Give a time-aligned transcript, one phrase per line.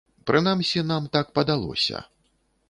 [0.29, 2.03] Прынамсі, нам так падалося.